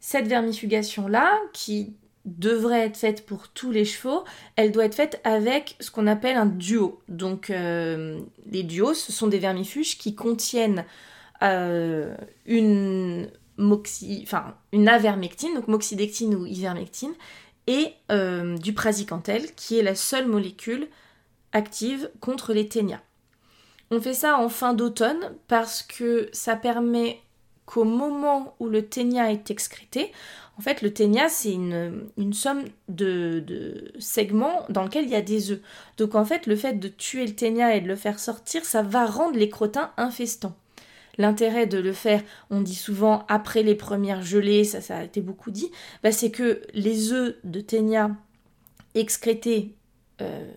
Cette 0.00 0.26
vermifugation-là, 0.26 1.30
qui 1.52 1.94
devrait 2.24 2.80
être 2.80 2.96
faite 2.96 3.24
pour 3.24 3.48
tous 3.48 3.70
les 3.70 3.84
chevaux, 3.84 4.24
elle 4.56 4.72
doit 4.72 4.86
être 4.86 4.96
faite 4.96 5.20
avec 5.22 5.76
ce 5.78 5.92
qu'on 5.92 6.08
appelle 6.08 6.36
un 6.36 6.46
duo. 6.46 7.00
Donc 7.08 7.50
euh, 7.50 8.18
les 8.50 8.64
duos, 8.64 8.94
ce 8.94 9.12
sont 9.12 9.28
des 9.28 9.38
vermifuges 9.38 9.98
qui 9.98 10.16
contiennent 10.16 10.84
euh, 11.44 12.16
une 12.46 13.30
avermectine, 14.88 15.54
donc 15.54 15.68
moxidectine 15.68 16.34
ou 16.34 16.44
ivermectine, 16.44 17.12
et 17.68 17.92
euh, 18.10 18.58
du 18.58 18.72
praziquantel, 18.72 19.54
qui 19.54 19.78
est 19.78 19.82
la 19.84 19.94
seule 19.94 20.26
molécule 20.26 20.88
contre 22.20 22.52
les 22.52 22.68
ténias. 22.68 23.02
On 23.90 24.00
fait 24.00 24.14
ça 24.14 24.38
en 24.38 24.48
fin 24.48 24.74
d'automne 24.74 25.34
parce 25.48 25.82
que 25.82 26.28
ça 26.32 26.56
permet 26.56 27.20
qu'au 27.66 27.84
moment 27.84 28.54
où 28.60 28.68
le 28.68 28.86
ténia 28.86 29.30
est 29.30 29.50
excrété, 29.50 30.12
en 30.58 30.62
fait, 30.62 30.80
le 30.80 30.92
ténia, 30.92 31.28
c'est 31.28 31.52
une, 31.52 32.32
somme 32.32 32.64
de, 32.88 33.92
segments 33.98 34.64
dans 34.70 34.84
lequel 34.84 35.04
il 35.04 35.10
y 35.10 35.14
a 35.14 35.20
des 35.20 35.50
œufs. 35.50 35.60
Donc, 35.98 36.14
en 36.14 36.24
fait, 36.24 36.46
le 36.46 36.56
fait 36.56 36.74
de 36.74 36.88
tuer 36.88 37.26
le 37.26 37.34
ténia 37.34 37.76
et 37.76 37.80
de 37.82 37.88
le 37.88 37.96
faire 37.96 38.18
sortir, 38.18 38.64
ça 38.64 38.80
va 38.82 39.04
rendre 39.04 39.36
les 39.36 39.50
crottins 39.50 39.92
infestants. 39.98 40.56
L'intérêt 41.18 41.66
de 41.66 41.78
le 41.78 41.92
faire, 41.92 42.22
on 42.50 42.60
dit 42.62 42.74
souvent 42.74 43.24
après 43.28 43.62
les 43.62 43.74
premières 43.74 44.22
gelées, 44.22 44.64
ça, 44.64 44.80
ça 44.80 44.98
a 44.98 45.04
été 45.04 45.20
beaucoup 45.20 45.50
dit, 45.50 45.70
bah, 46.02 46.12
c'est 46.12 46.30
que 46.30 46.62
les 46.72 47.12
œufs 47.12 47.36
de 47.44 47.60
ténia 47.60 48.10
excrétés 48.94 49.74
euh, 50.22 50.50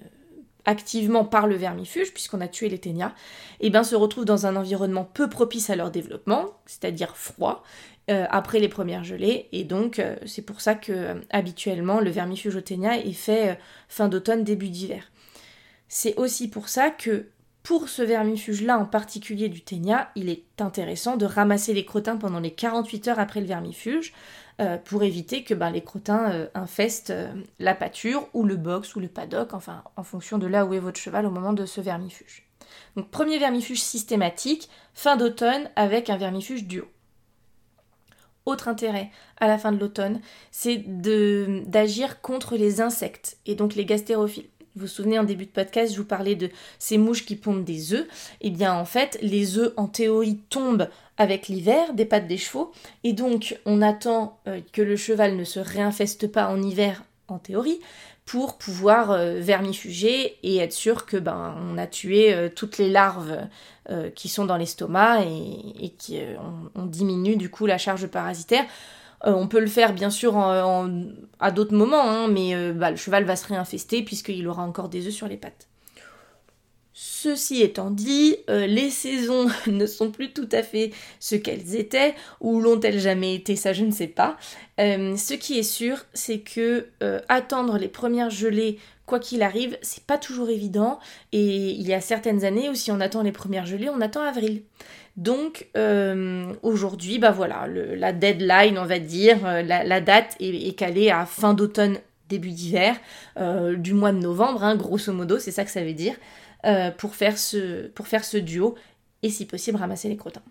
activement 0.70 1.26
par 1.26 1.48
le 1.48 1.56
vermifuge, 1.56 2.14
puisqu'on 2.14 2.42
a 2.42 2.48
tué 2.48 2.70
les 2.70 2.78
ténias, 2.78 3.14
et 3.60 3.68
eh 3.68 3.70
ben, 3.72 3.84
se 3.84 3.96
retrouvent 3.96 4.26
dans 4.26 4.46
un 4.46 4.56
environnement 4.56 5.04
peu 5.04 5.28
propice 5.28 5.72
à 5.72 5.76
leur 5.76 5.90
développement, 5.90 6.46
c'est-à-dire 6.68 7.18
froid, 7.18 7.64
euh, 8.12 8.28
après 8.30 8.60
les 8.60 8.70
premières 8.70 9.04
gelées, 9.04 9.50
et 9.52 9.64
donc 9.64 9.98
euh, 9.98 10.16
c'est 10.28 10.44
pour 10.44 10.62
ça 10.62 10.76
que 10.76 10.92
euh, 10.92 11.16
habituellement 11.32 12.00
le 12.00 12.12
vermifuge 12.12 12.56
au 12.56 12.62
ténia 12.62 12.98
est 13.00 13.14
fait 13.14 13.58
fin 13.88 14.10
d'automne, 14.10 14.44
début 14.44 14.70
d'hiver. 14.70 15.12
C'est 15.88 16.16
aussi 16.18 16.48
pour 16.50 16.70
ça 16.70 16.92
que 16.92 17.26
pour 17.64 17.90
ce 17.90 18.04
vermifuge-là 18.04 18.78
en 18.78 18.86
particulier 18.86 19.50
du 19.50 19.62
ténia, 19.62 20.12
il 20.16 20.30
est 20.30 20.44
intéressant 20.60 21.18
de 21.18 21.26
ramasser 21.26 21.74
les 21.74 21.86
crottins 21.86 22.18
pendant 22.18 22.40
les 22.40 22.52
48 22.52 23.08
heures 23.08 23.20
après 23.20 23.42
le 23.42 23.48
vermifuge, 23.48 24.14
euh, 24.60 24.78
pour 24.78 25.04
éviter 25.04 25.44
que 25.44 25.54
ben, 25.54 25.70
les 25.70 25.82
crottins 25.82 26.32
euh, 26.32 26.48
infestent 26.54 27.12
euh, 27.12 27.32
la 27.60 27.74
pâture 27.74 28.28
ou 28.34 28.44
le 28.44 28.58
box 28.58 28.94
ou 28.96 29.00
le 29.00 29.08
paddock, 29.08 29.54
enfin 29.54 29.84
en 29.96 30.04
fonction 30.04 30.38
de 30.38 30.48
là 30.48 30.66
où 30.66 30.74
est 30.74 30.80
votre 30.80 31.00
cheval 31.00 31.26
au 31.26 31.32
moment 31.32 31.54
de 31.54 31.66
ce 31.66 31.80
vermifuge. 31.80 32.46
Donc 32.98 33.10
premier 33.10 33.40
vermifuge 33.40 33.82
systématique, 33.82 34.70
fin 34.94 35.16
d'automne 35.16 35.70
avec 35.78 36.10
un 36.10 36.18
vermifuge 36.18 36.66
duo. 36.66 36.84
Autre 38.46 38.68
intérêt 38.68 39.12
à 39.38 39.48
la 39.48 39.58
fin 39.58 39.72
de 39.72 39.80
l'automne, 39.80 40.20
c'est 40.52 40.84
d'agir 40.86 42.20
contre 42.20 42.58
les 42.58 42.82
insectes 42.82 43.38
et 43.46 43.56
donc 43.56 43.76
les 43.76 43.86
gastérophiles. 43.86 44.50
Vous 44.76 44.82
vous 44.82 44.88
souvenez 44.88 45.20
en 45.20 45.24
début 45.24 45.46
de 45.46 45.52
podcast, 45.52 45.94
je 45.94 45.98
vous 45.98 46.06
parlais 46.06 46.36
de 46.36 46.50
ces 46.78 46.98
mouches 46.98 47.26
qui 47.26 47.36
pondent 47.36 47.64
des 47.64 47.94
œufs. 47.94 48.08
Eh 48.42 48.50
bien 48.50 48.74
en 48.74 48.86
fait, 48.86 49.18
les 49.22 49.58
œufs 49.58 49.74
en 49.78 49.88
théorie 49.88 50.38
tombent 50.50 50.90
avec 51.20 51.50
l'hiver 51.50 51.94
des 51.94 52.06
pattes 52.06 52.28
des 52.28 52.38
chevaux. 52.38 52.72
Et 53.04 53.14
donc, 53.14 53.60
on 53.66 53.84
attend 53.84 54.40
euh, 54.48 54.62
que 54.74 54.82
le 54.82 54.96
cheval 54.96 55.36
ne 55.36 55.44
se 55.44 55.60
réinfeste 55.60 56.32
pas 56.32 56.48
en 56.48 56.60
hiver, 56.62 57.04
en 57.28 57.38
théorie, 57.38 57.80
pour 58.26 58.58
pouvoir 58.58 59.12
euh, 59.12 59.40
vermifuger 59.40 60.38
et 60.44 60.58
être 60.58 60.72
sûr 60.72 61.06
que 61.06 61.18
ben 61.18 61.56
on 61.70 61.78
a 61.78 61.88
tué 61.88 62.34
euh, 62.34 62.50
toutes 62.54 62.80
les 62.80 62.90
larves 62.90 63.38
qui 64.14 64.30
sont 64.30 64.46
dans 64.46 64.56
l'estomac 64.56 65.24
et, 65.24 65.90
qui 65.98 66.20
on, 66.76 66.86
diminue 66.86 67.38
du 67.38 67.50
coup 67.50 67.66
la 67.66 67.80
charge 67.80 68.06
parasitaire. 68.06 68.64
on 69.24 69.48
peut 69.48 69.60
le 69.60 69.66
faire 69.66 69.94
bien 69.94 70.12
sûr 70.12 70.38
à 70.38 71.52
d'autres 71.52 71.74
moments, 71.74 72.08
hein, 72.08 72.28
mais 72.28 72.72
bah, 72.74 72.92
le 72.92 72.98
cheval 72.98 73.24
va 73.24 73.36
se 73.36 73.48
réinfester 73.48 74.04
puisqu'il 74.04 74.48
aura 74.48 74.62
encore 74.62 74.90
des 74.90 75.08
œufs 75.08 75.14
sur 75.16 75.28
les 75.28 75.38
pattes. 75.38 75.68
Ceci 77.02 77.62
étant 77.62 77.92
dit, 77.92 78.36
euh, 78.50 78.68
les 78.68 78.90
saisons 78.90 79.48
ne 79.68 79.86
sont 79.86 80.12
plus 80.12 80.34
tout 80.34 80.50
à 80.52 80.64
fait 80.64 80.92
ce 81.22 81.38
qu'elles 81.38 81.78
étaient, 81.78 82.14
ou 82.42 82.60
l'ont-elles 82.60 83.00
jamais 83.00 83.36
été, 83.36 83.56
ça 83.56 83.72
je 83.72 83.86
ne 83.86 83.92
sais 83.92 84.08
pas. 84.08 84.36
Euh, 84.82 85.16
ce 85.16 85.34
qui 85.34 85.58
est 85.58 85.64
sûr, 85.64 86.06
c'est 86.14 86.40
que 86.40 86.88
euh, 87.02 87.22
attendre 87.30 87.78
les 87.78 87.88
premières 87.88 88.30
gelées, 88.30 88.80
quoi 89.06 89.20
qu'il 89.20 89.44
arrive, 89.44 89.78
c'est 89.82 90.04
pas 90.04 90.18
toujours 90.18 90.50
évident, 90.50 91.00
et 91.32 91.70
il 91.70 91.88
y 91.88 91.94
a 91.94 92.02
certaines 92.02 92.44
années 92.44 92.68
où 92.68 92.76
si 92.76 92.92
on 92.92 93.00
attend 93.00 93.24
les 93.24 93.32
premières 93.32 93.66
gelées, 93.66 93.88
on 93.88 94.02
attend 94.02 94.22
avril. 94.22 94.64
Donc 95.16 95.68
aujourd'hui, 96.62 97.18
bah 97.18 97.32
voilà, 97.32 97.66
la 97.68 98.12
deadline, 98.12 98.78
on 98.78 98.86
va 98.86 99.00
dire, 99.00 99.38
la, 99.64 100.02
date 100.02 100.36
est, 100.40 100.78
calée 100.78 101.10
à 101.10 101.26
fin 101.26 101.54
d'automne, 101.54 101.98
début 102.30 102.52
d'hiver, 102.52 102.96
du 103.78 103.94
mois 103.94 104.14
de 104.14 104.20
novembre, 104.20 104.64
hein, 104.64 104.78
grosso 104.78 105.12
modo, 105.12 105.40
c'est 105.40 105.52
ça 105.52 105.66
que 105.66 105.72
ça 105.72 105.84
veut 105.84 105.94
dire. 105.94 106.16
Euh, 106.66 106.92
pour, 106.92 107.16
faire 107.16 107.38
ce, 107.38 107.88
pour 107.88 108.08
faire 108.08 108.26
ce 108.26 108.36
duo 108.36 108.76
et 109.24 109.30
si 109.30 109.46
possible 109.46 109.78
ramasser 109.78 110.10
les 110.10 110.18
crottins. 110.18 110.44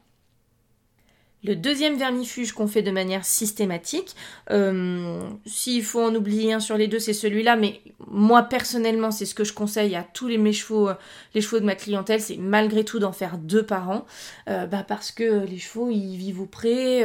Le 1.44 1.54
deuxième 1.54 1.96
vermifuge 1.96 2.52
qu'on 2.52 2.66
fait 2.66 2.82
de 2.82 2.90
manière 2.90 3.24
systématique, 3.24 4.16
euh, 4.50 5.20
s'il 5.46 5.84
faut 5.84 6.02
en 6.02 6.14
oublier 6.14 6.52
un 6.52 6.60
sur 6.60 6.76
les 6.76 6.88
deux, 6.88 6.98
c'est 6.98 7.12
celui-là, 7.12 7.56
mais 7.56 7.80
moi 8.08 8.42
personnellement, 8.42 9.10
c'est 9.10 9.24
ce 9.24 9.34
que 9.34 9.44
je 9.44 9.52
conseille 9.52 9.94
à 9.94 10.02
tous 10.02 10.26
les 10.26 10.38
mes 10.38 10.52
chevaux, 10.52 10.88
euh, 10.88 10.94
les 11.34 11.40
chevaux 11.40 11.60
de 11.60 11.64
ma 11.64 11.76
clientèle, 11.76 12.20
c'est 12.20 12.36
malgré 12.36 12.84
tout 12.84 12.98
d'en 12.98 13.12
faire 13.12 13.38
deux 13.38 13.64
par 13.64 13.88
an, 13.88 14.06
bah 14.46 14.84
parce 14.86 15.12
que 15.12 15.44
les 15.46 15.58
chevaux 15.58 15.90
ils 15.90 16.16
vivent 16.16 16.40
au 16.40 16.46
pré, 16.46 17.04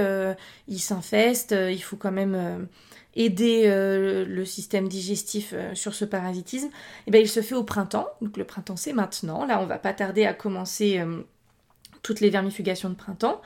ils 0.67 0.79
s'infestent, 0.79 1.55
il 1.69 1.81
faut 1.81 1.97
quand 1.97 2.11
même 2.11 2.67
aider 3.15 3.63
euh, 3.65 4.25
le 4.25 4.45
système 4.45 4.87
digestif 4.87 5.51
euh, 5.53 5.75
sur 5.75 5.93
ce 5.93 6.05
parasitisme, 6.05 6.67
et 6.67 6.71
eh 7.07 7.11
bien, 7.11 7.21
il 7.21 7.29
se 7.29 7.41
fait 7.41 7.55
au 7.55 7.63
printemps. 7.63 8.07
Donc 8.21 8.37
le 8.37 8.43
printemps 8.43 8.75
c'est 8.75 8.93
maintenant. 8.93 9.45
Là 9.45 9.59
on 9.61 9.65
va 9.65 9.77
pas 9.77 9.93
tarder 9.93 10.25
à 10.25 10.33
commencer 10.33 10.99
euh, 10.99 11.21
toutes 12.01 12.19
les 12.19 12.29
vermifugations 12.29 12.89
de 12.89 12.95
printemps. 12.95 13.41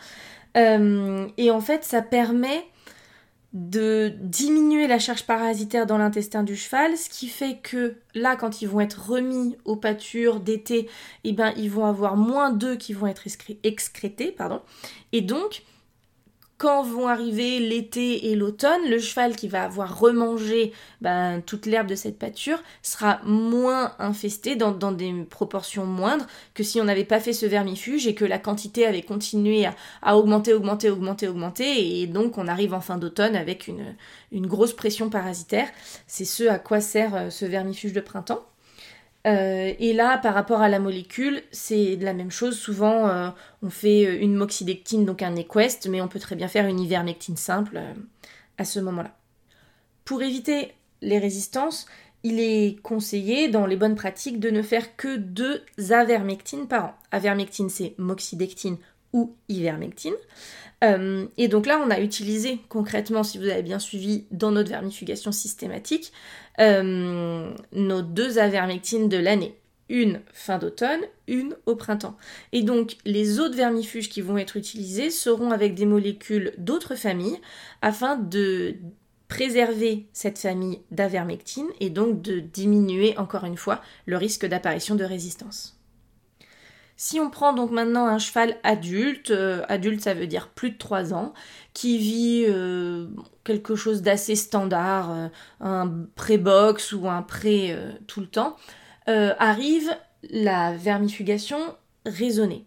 Et 0.55 1.51
en 1.51 1.61
fait 1.61 1.83
ça 1.83 2.01
permet 2.01 2.65
de 3.53 4.13
diminuer 4.19 4.87
la 4.87 4.99
charge 4.99 5.23
parasitaire 5.23 5.85
dans 5.85 5.97
l'intestin 5.97 6.43
du 6.43 6.55
cheval, 6.55 6.97
ce 6.97 7.09
qui 7.09 7.27
fait 7.27 7.57
que 7.57 7.95
là, 8.13 8.35
quand 8.35 8.61
ils 8.61 8.67
vont 8.67 8.81
être 8.81 9.09
remis 9.09 9.55
aux 9.65 9.77
pâtures 9.77 10.39
d'été, 10.39 10.89
eh 11.23 11.33
ben, 11.33 11.53
ils 11.57 11.71
vont 11.71 11.85
avoir 11.85 12.17
moins 12.17 12.51
d'œufs 12.51 12.77
qui 12.77 12.93
vont 12.93 13.07
être 13.07 13.23
excrétés, 13.63 14.31
pardon, 14.31 14.61
et 15.11 15.21
donc 15.21 15.63
quand 16.57 16.81
vont 16.81 17.07
arriver 17.07 17.59
l'été 17.59 18.31
et 18.31 18.35
l'automne, 18.35 18.89
le 18.89 18.97
cheval 18.99 19.35
qui 19.35 19.47
va 19.47 19.63
avoir 19.63 19.99
remangé 19.99 20.73
ben, 21.01 21.41
toute 21.45 21.67
l'herbe 21.67 21.87
de 21.87 21.95
cette 21.95 22.17
pâture 22.17 22.63
sera 22.81 23.19
moins 23.23 23.93
infesté 23.99 24.55
dans, 24.55 24.91
des 24.91 25.13
proportions 25.29 25.85
moindres 25.85 26.25
que 26.55 26.63
si 26.63 26.81
on 26.81 26.85
n'avait 26.85 27.03
pas 27.03 27.19
fait 27.19 27.33
ce 27.33 27.45
vermifuge 27.45 28.07
et 28.07 28.15
que 28.15 28.25
la 28.25 28.39
quantité 28.39 28.87
avait 28.87 29.03
continué 29.03 29.67
à, 30.01 30.17
augmenter, 30.17 30.53
augmenter, 30.53 30.89
augmenter, 30.89 31.27
augmenter 31.27 32.01
et 32.01 32.07
donc 32.07 32.37
on 32.39 32.47
arrive 32.47 32.73
en 32.73 32.81
fin 32.81 32.97
d'automne 32.97 33.35
avec 33.35 33.67
une, 33.67 33.95
une 34.31 34.47
grosse 34.47 34.73
pression 34.73 35.09
parasitaire. 35.09 35.69
C'est 36.07 36.25
ce 36.25 36.45
à 36.45 36.57
quoi 36.57 36.81
sert 36.81 37.15
euh, 37.15 37.29
ce 37.29 37.45
vermifuge 37.45 37.93
de 37.93 38.01
printemps. 38.01 38.43
Euh, 39.27 39.73
et 39.77 39.93
là, 39.93 40.17
par 40.17 40.33
rapport 40.33 40.61
à 40.61 40.69
la 40.69 40.79
molécule, 40.79 41.41
c'est 41.51 41.97
la 41.97 42.13
même 42.13 42.31
chose. 42.31 42.57
Souvent, 42.57 43.09
euh, 43.09 43.29
on 43.61 43.69
fait 43.69 44.05
euh, 44.05 44.21
une 44.21 44.35
moxidectine, 44.35 45.05
donc 45.05 45.21
un 45.21 45.35
Equest, 45.35 45.87
mais 45.89 46.01
on 46.01 46.07
peut 46.07 46.19
très 46.19 46.35
bien 46.35 46.47
faire 46.47 46.65
une 46.65 46.79
ivermectine 46.79 47.35
simple 47.35 47.81
à 48.57 48.65
ce 48.65 48.79
moment-là. 48.79 49.15
Pour 50.05 50.21
éviter 50.23 50.71
les 51.01 51.19
résistances, 51.19 51.87
il 52.23 52.39
est 52.39 52.81
conseillé, 52.81 53.49
dans 53.49 53.65
les 53.65 53.75
bonnes 53.75 53.95
pratiques, 53.95 54.39
de 54.39 54.49
ne 54.49 54.61
faire 54.61 54.95
que 54.95 55.17
deux 55.17 55.61
avermectines 55.89 56.67
par 56.67 56.85
an. 56.85 56.95
Avermectine, 57.11 57.69
c'est 57.69 57.95
moxidectine 57.97 58.77
ou 59.13 59.35
ivermectine. 59.49 60.13
Euh, 60.83 61.25
et 61.37 61.47
donc 61.47 61.65
là, 61.65 61.81
on 61.83 61.89
a 61.89 61.99
utilisé 61.99 62.59
concrètement, 62.69 63.23
si 63.23 63.37
vous 63.37 63.47
avez 63.47 63.63
bien 63.63 63.79
suivi, 63.79 64.25
dans 64.31 64.51
notre 64.51 64.69
vermifugation 64.69 65.31
systématique, 65.31 66.11
euh, 66.59 67.51
nos 67.71 68.01
deux 68.01 68.39
avermectines 68.39 69.09
de 69.09 69.17
l'année. 69.17 69.55
Une 69.89 70.19
fin 70.33 70.57
d'automne, 70.57 70.99
une 71.27 71.55
au 71.65 71.75
printemps. 71.75 72.17
Et 72.51 72.61
donc 72.61 72.97
les 73.05 73.39
autres 73.39 73.55
vermifuges 73.55 74.09
qui 74.09 74.21
vont 74.21 74.37
être 74.37 74.57
utilisés 74.57 75.09
seront 75.09 75.51
avec 75.51 75.75
des 75.75 75.85
molécules 75.85 76.53
d'autres 76.57 76.95
familles 76.95 77.39
afin 77.81 78.17
de 78.17 78.75
préserver 79.29 80.07
cette 80.11 80.39
famille 80.39 80.81
d'avermectine 80.91 81.67
et 81.79 81.89
donc 81.89 82.21
de 82.21 82.39
diminuer 82.39 83.17
encore 83.17 83.45
une 83.45 83.57
fois 83.57 83.81
le 84.05 84.17
risque 84.17 84.45
d'apparition 84.45 84.95
de 84.95 85.05
résistance. 85.05 85.76
Si 86.99 87.19
on 87.19 87.29
prend 87.29 87.53
donc 87.53 87.69
maintenant 87.69 88.07
un 88.07 88.17
cheval 88.17 88.57
adulte, 88.63 89.29
euh, 89.29 89.63
adulte 89.69 90.01
ça 90.01 90.15
veut 90.15 90.25
dire 90.25 90.49
plus 90.49 90.71
de 90.71 90.77
3 90.77 91.13
ans, 91.13 91.33
qui 91.73 91.99
vit 91.99 92.45
euh, 92.47 93.07
quelque 93.43 93.75
chose 93.75 94.01
d'assez 94.01 94.35
standard, 94.35 95.11
euh, 95.11 95.27
un 95.61 96.07
pré-box 96.15 96.93
ou 96.93 97.07
un 97.07 97.21
pré 97.21 97.77
tout 98.07 98.19
le 98.19 98.27
temps, 98.27 98.57
arrive 99.05 99.95
la 100.31 100.73
vermifugation 100.75 101.59
raisonnée. 102.05 102.65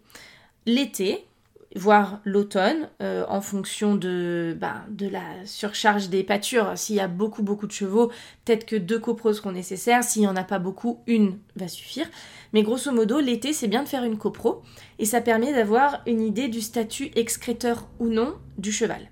L'été, 0.65 1.27
voire 1.75 2.19
l'automne, 2.25 2.89
euh, 3.01 3.25
en 3.29 3.41
fonction 3.41 3.95
de, 3.95 4.55
ben, 4.59 4.83
de 4.89 5.07
la 5.07 5.23
surcharge 5.45 6.09
des 6.09 6.23
pâtures. 6.23 6.77
S'il 6.77 6.95
y 6.95 6.99
a 6.99 7.07
beaucoup 7.07 7.43
beaucoup 7.43 7.67
de 7.67 7.71
chevaux, 7.71 8.11
peut-être 8.45 8.65
que 8.65 8.75
deux 8.75 8.99
copros 8.99 9.33
seront 9.33 9.51
nécessaires. 9.51 10.03
S'il 10.03 10.21
n'y 10.21 10.27
en 10.27 10.35
a 10.35 10.43
pas 10.43 10.59
beaucoup, 10.59 11.01
une 11.07 11.37
va 11.55 11.67
suffire. 11.67 12.07
Mais 12.53 12.63
grosso 12.63 12.91
modo, 12.91 13.19
l'été, 13.19 13.53
c'est 13.53 13.67
bien 13.67 13.83
de 13.83 13.89
faire 13.89 14.03
une 14.03 14.17
copro 14.17 14.61
et 14.99 15.05
ça 15.05 15.21
permet 15.21 15.53
d'avoir 15.53 16.01
une 16.05 16.21
idée 16.21 16.49
du 16.49 16.61
statut 16.61 17.11
excréteur 17.15 17.87
ou 17.99 18.07
non 18.07 18.35
du 18.57 18.71
cheval. 18.71 19.09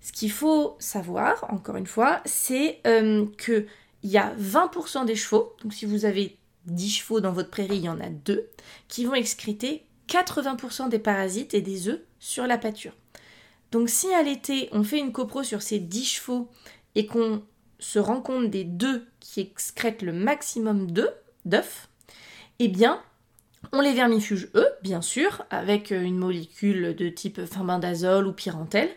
Ce 0.00 0.12
qu'il 0.12 0.30
faut 0.30 0.76
savoir, 0.78 1.46
encore 1.50 1.76
une 1.76 1.86
fois, 1.86 2.22
c'est 2.24 2.80
euh, 2.86 3.26
qu'il 3.44 3.66
y 4.04 4.16
a 4.16 4.32
20% 4.36 5.04
des 5.04 5.16
chevaux, 5.16 5.54
donc 5.62 5.74
si 5.74 5.84
vous 5.84 6.04
avez 6.06 6.38
10 6.66 6.90
chevaux 6.90 7.20
dans 7.20 7.32
votre 7.32 7.50
prairie, 7.50 7.76
il 7.76 7.84
y 7.84 7.88
en 7.88 8.00
a 8.00 8.08
2, 8.08 8.48
qui 8.88 9.04
vont 9.04 9.14
excréter 9.14 9.84
80% 10.10 10.88
des 10.88 10.98
parasites 10.98 11.54
et 11.54 11.60
des 11.60 11.88
œufs 11.88 12.00
sur 12.18 12.46
la 12.46 12.58
pâture. 12.58 12.92
Donc 13.70 13.88
si 13.88 14.12
à 14.12 14.22
l'été 14.22 14.68
on 14.72 14.82
fait 14.82 14.98
une 14.98 15.12
copro 15.12 15.42
sur 15.42 15.62
ces 15.62 15.78
10 15.78 16.04
chevaux 16.04 16.48
et 16.96 17.06
qu'on 17.06 17.42
se 17.78 17.98
rend 17.98 18.20
compte 18.20 18.50
des 18.50 18.64
deux 18.64 19.06
qui 19.20 19.40
excrètent 19.40 20.02
le 20.02 20.12
maximum 20.12 20.90
d'œufs, 20.90 21.88
eh 22.58 22.68
bien 22.68 23.00
on 23.72 23.80
les 23.80 23.92
vermifuge 23.92 24.48
eux, 24.54 24.68
bien 24.82 25.02
sûr, 25.02 25.44
avec 25.50 25.90
une 25.90 26.16
molécule 26.16 26.96
de 26.96 27.08
type 27.08 27.40
thimbindazole 27.48 28.26
ou 28.26 28.32
pyrantel. 28.32 28.88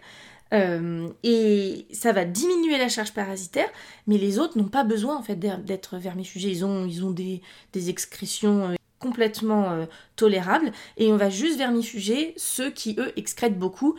Euh, 0.53 1.09
et 1.23 1.87
ça 1.91 2.11
va 2.11 2.25
diminuer 2.25 2.77
la 2.77 2.87
charge 2.87 3.13
parasitaire, 3.13 3.69
mais 4.07 4.17
les 4.17 4.39
autres 4.39 4.57
n'ont 4.57 4.69
pas 4.69 4.83
besoin 4.83 5.17
en 5.17 5.23
fait 5.23 5.35
d'être 5.35 5.97
vermifugés. 5.97 6.49
Ils 6.49 6.65
ont, 6.65 6.85
ils 6.85 7.41
des 7.73 7.89
excrétions 7.89 8.69
euh, 8.69 8.75
complètement 9.03 9.71
euh, 9.71 9.85
tolérable 10.15 10.71
et 10.95 11.11
on 11.11 11.17
va 11.17 11.29
juste 11.29 11.57
vermifuger 11.57 12.33
ceux 12.37 12.71
qui 12.71 12.95
eux 12.97 13.11
excrètent 13.17 13.59
beaucoup. 13.59 13.95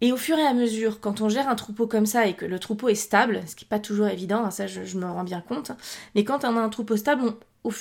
Et 0.00 0.12
au 0.12 0.16
fur 0.16 0.38
et 0.38 0.46
à 0.46 0.54
mesure, 0.54 1.00
quand 1.00 1.20
on 1.20 1.28
gère 1.28 1.48
un 1.48 1.56
troupeau 1.56 1.86
comme 1.86 2.06
ça 2.06 2.26
et 2.26 2.34
que 2.34 2.44
le 2.44 2.58
troupeau 2.60 2.88
est 2.88 2.94
stable, 2.94 3.42
ce 3.46 3.56
qui 3.56 3.64
n'est 3.64 3.68
pas 3.68 3.80
toujours 3.80 4.06
évident, 4.06 4.44
hein, 4.44 4.50
ça 4.50 4.66
je, 4.66 4.80
me 4.96 5.06
rends 5.06 5.24
bien 5.24 5.40
compte, 5.40 5.72
mais 6.14 6.22
quand 6.22 6.44
on 6.44 6.56
a 6.56 6.60
un 6.60 6.68
troupeau 6.68 6.96
stable, 6.96 7.22
au, 7.64 7.72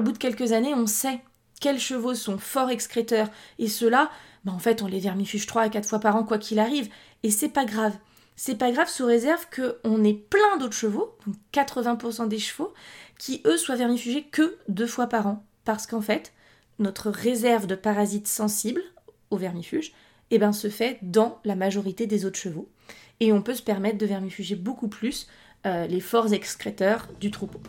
bout 0.00 0.12
de 0.12 0.18
quelques 0.18 0.52
années, 0.52 0.74
on 0.74 0.86
sait 0.86 1.20
quels 1.60 1.80
chevaux 1.80 2.14
sont 2.14 2.38
forts 2.38 2.70
excréteurs 2.70 3.28
et 3.58 3.68
ceux-là, 3.68 4.10
bah, 4.44 4.52
en 4.52 4.58
fait 4.58 4.82
on 4.82 4.86
les 4.86 5.00
vermifuge 5.00 5.46
3 5.46 5.62
à 5.62 5.68
4 5.70 5.88
fois 5.88 6.00
par 6.00 6.16
an 6.16 6.24
quoi 6.24 6.38
qu'il 6.38 6.58
arrive, 6.58 6.88
et 7.22 7.30
c'est 7.30 7.48
pas 7.48 7.64
grave. 7.64 7.96
C'est 8.36 8.58
pas 8.58 8.70
grave 8.70 8.88
sous 8.88 9.06
réserve 9.06 9.46
qu'on 9.54 10.04
ait 10.04 10.14
plein 10.14 10.58
d'autres 10.58 10.76
chevaux, 10.76 11.16
donc 11.26 11.36
80% 11.52 12.28
des 12.28 12.38
chevaux, 12.38 12.72
qui 13.18 13.42
eux 13.46 13.56
soient 13.56 13.74
vermifugés 13.76 14.24
que 14.24 14.58
deux 14.68 14.86
fois 14.86 15.06
par 15.06 15.26
an 15.26 15.47
parce 15.68 15.86
qu'en 15.86 16.00
fait, 16.00 16.32
notre 16.78 17.10
réserve 17.10 17.66
de 17.66 17.74
parasites 17.74 18.26
sensibles 18.26 18.80
au 19.30 19.36
vermifuge 19.36 19.92
eh 20.30 20.38
ben, 20.38 20.52
se 20.52 20.70
fait 20.70 20.96
dans 21.02 21.40
la 21.44 21.56
majorité 21.56 22.06
des 22.06 22.24
autres 22.24 22.38
chevaux. 22.38 22.70
Et 23.20 23.34
on 23.34 23.42
peut 23.42 23.52
se 23.52 23.62
permettre 23.62 23.98
de 23.98 24.06
vermifuger 24.06 24.56
beaucoup 24.56 24.88
plus 24.88 25.26
euh, 25.66 25.86
les 25.86 26.00
forts 26.00 26.32
excréteurs 26.32 27.06
du 27.20 27.30
troupeau. 27.30 27.60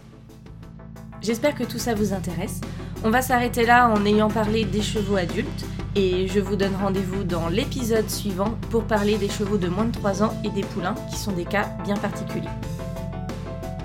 J'espère 1.21 1.55
que 1.55 1.65
tout 1.65 1.77
ça 1.77 1.93
vous 1.93 2.13
intéresse. 2.13 2.61
On 3.03 3.09
va 3.09 3.21
s'arrêter 3.21 3.65
là 3.65 3.89
en 3.89 4.05
ayant 4.05 4.29
parlé 4.29 4.63
des 4.63 4.81
chevaux 4.81 5.17
adultes 5.17 5.65
et 5.97 6.29
je 6.29 6.39
vous 6.39 6.55
donne 6.55 6.75
rendez-vous 6.75 7.25
dans 7.25 7.49
l'épisode 7.49 8.09
suivant 8.09 8.57
pour 8.69 8.85
parler 8.85 9.17
des 9.17 9.27
chevaux 9.27 9.57
de 9.57 9.67
moins 9.67 9.83
de 9.83 9.91
3 9.91 10.23
ans 10.23 10.41
et 10.45 10.49
des 10.51 10.63
poulains 10.63 10.95
qui 11.09 11.17
sont 11.17 11.33
des 11.33 11.43
cas 11.43 11.67
bien 11.83 11.97
particuliers. 11.97 12.47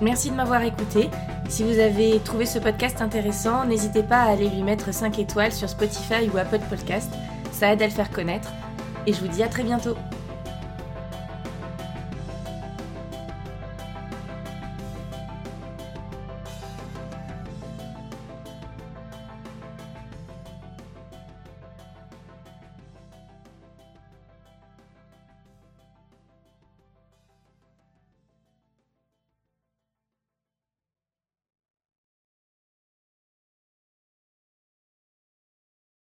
Merci 0.01 0.29
de 0.29 0.35
m'avoir 0.35 0.61
écouté 0.61 1.09
si 1.47 1.63
vous 1.63 1.79
avez 1.79 2.19
trouvé 2.19 2.45
ce 2.45 2.59
podcast 2.59 3.01
intéressant, 3.01 3.65
n'hésitez 3.65 4.03
pas 4.03 4.23
à 4.23 4.31
aller 4.31 4.49
lui 4.49 4.63
mettre 4.63 4.93
5 4.93 5.19
étoiles 5.19 5.51
sur 5.51 5.69
Spotify 5.69 6.29
ou 6.33 6.37
Apple 6.37 6.59
Podcast. 6.69 7.11
Ça 7.51 7.71
aide 7.71 7.81
à 7.81 7.85
le 7.85 7.91
faire 7.91 8.11
connaître. 8.11 8.51
Et 9.07 9.13
je 9.13 9.21
vous 9.21 9.27
dis 9.27 9.43
à 9.43 9.47
très 9.47 9.63
bientôt. 9.63 9.95